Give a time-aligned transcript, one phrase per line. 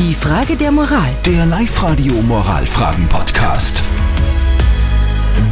[0.00, 1.10] Die Frage der Moral.
[1.26, 3.82] Der Live-Radio Moralfragen-Podcast.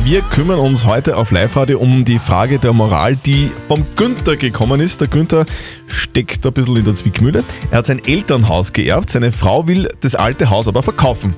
[0.04, 4.81] Wir kümmern uns heute auf Live-Radio um die Frage der Moral, die vom Günther gekommen
[4.81, 5.03] ist.
[5.03, 5.45] Der Günther
[5.87, 7.45] steckt ein bisschen in der Zwickmühle.
[7.71, 11.35] Er hat sein Elternhaus geerbt, seine Frau will das alte Haus aber verkaufen.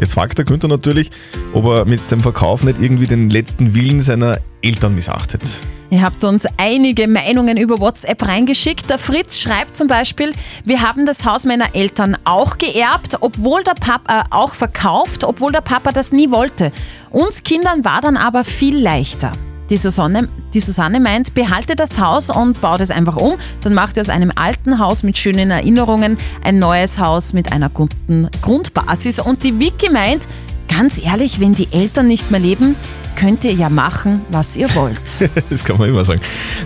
[0.00, 1.10] Jetzt fragt der Günther natürlich,
[1.52, 5.60] ob er mit dem Verkauf nicht irgendwie den letzten Willen seiner Eltern missachtet.
[5.90, 8.88] Ihr habt uns einige Meinungen über WhatsApp reingeschickt.
[8.88, 10.32] Der Fritz schreibt zum Beispiel,
[10.64, 15.52] wir haben das Haus meiner Eltern auch geerbt, obwohl der Papa äh, auch verkauft, obwohl
[15.52, 16.72] der Papa das nie wollte.
[17.10, 19.32] Uns Kindern war dann aber viel leichter.
[19.70, 23.36] Die Susanne, die Susanne meint, behalte das Haus und baut es einfach um.
[23.62, 27.68] Dann macht ihr aus einem alten Haus mit schönen Erinnerungen ein neues Haus mit einer
[27.68, 29.20] guten Grundbasis.
[29.20, 30.26] Und die Vicky meint,
[30.68, 32.74] ganz ehrlich, wenn die Eltern nicht mehr leben,
[33.14, 34.98] könnt ihr ja machen, was ihr wollt.
[35.50, 36.20] Das kann man immer sagen.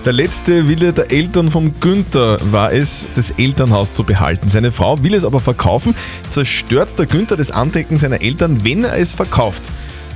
[0.06, 4.48] Der letzte Wille der Eltern vom Günther war es, das Elternhaus zu behalten.
[4.48, 5.94] Seine Frau will es aber verkaufen.
[6.30, 9.64] Zerstört der Günther das Andenken seiner Eltern, wenn er es verkauft?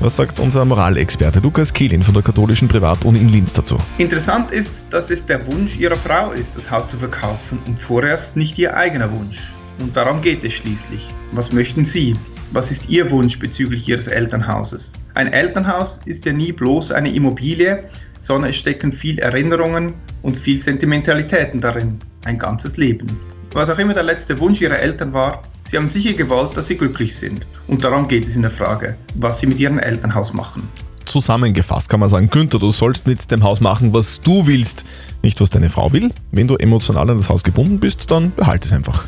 [0.00, 3.78] Was sagt unser Moralexperte Lukas Kehlin von der katholischen Privatuni in Linz dazu?
[3.98, 8.36] Interessant ist, dass es der Wunsch ihrer Frau ist, das Haus zu verkaufen und vorerst
[8.36, 9.52] nicht ihr eigener Wunsch.
[9.80, 11.12] Und darum geht es schließlich.
[11.32, 12.14] Was möchten Sie?
[12.52, 14.92] Was ist Ihr Wunsch bezüglich Ihres Elternhauses?
[15.14, 17.82] Ein Elternhaus ist ja nie bloß eine Immobilie,
[18.20, 21.98] sondern es stecken viel Erinnerungen und viel Sentimentalitäten darin.
[22.24, 23.18] Ein ganzes Leben.
[23.52, 26.78] Was auch immer der letzte Wunsch Ihrer Eltern war, Sie haben sicher gewollt, dass Sie
[26.78, 27.46] glücklich sind.
[27.66, 30.66] Und darum geht es in der Frage, was Sie mit Ihrem Elternhaus machen.
[31.04, 34.84] Zusammengefasst kann man sagen, Günther, du sollst mit dem Haus machen, was du willst,
[35.22, 36.10] nicht was deine Frau will.
[36.32, 39.04] Wenn du emotional an das Haus gebunden bist, dann behalte es einfach.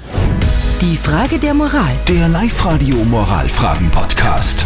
[0.82, 1.96] Die Frage der Moral.
[2.08, 4.64] Der Live-Radio Moralfragen-Podcast.